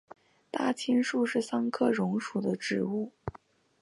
[0.49, 3.11] 大青树是桑科榕属的植物。